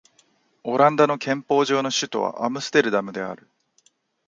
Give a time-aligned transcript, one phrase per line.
[0.63, 3.47] オランダの憲法上の首都はアムステルダムである